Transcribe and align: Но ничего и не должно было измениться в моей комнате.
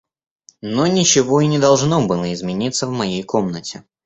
Но 0.63 0.87
ничего 0.87 1.41
и 1.41 1.45
не 1.45 1.59
должно 1.59 2.07
было 2.07 2.33
измениться 2.33 2.87
в 2.87 2.89
моей 2.91 3.21
комнате. 3.21 3.83